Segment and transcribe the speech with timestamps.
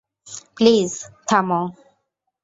[0.55, 0.91] Please,
[1.27, 1.61] থামো।